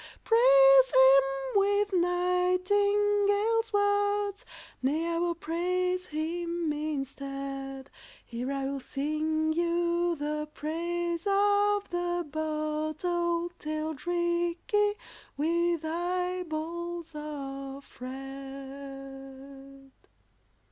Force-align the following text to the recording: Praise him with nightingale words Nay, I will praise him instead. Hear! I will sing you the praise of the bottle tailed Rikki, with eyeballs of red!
Praise 0.23 0.87
him 0.89 1.59
with 1.59 1.93
nightingale 1.93 3.61
words 3.71 4.43
Nay, 4.81 5.05
I 5.09 5.19
will 5.19 5.35
praise 5.35 6.07
him 6.07 6.73
instead. 6.73 7.91
Hear! 8.25 8.51
I 8.51 8.65
will 8.65 8.79
sing 8.79 9.53
you 9.53 10.15
the 10.15 10.49
praise 10.55 11.27
of 11.27 11.87
the 11.91 12.25
bottle 12.31 13.49
tailed 13.59 14.07
Rikki, 14.07 14.93
with 15.37 15.85
eyeballs 15.85 17.13
of 17.13 17.85
red! 18.01 19.91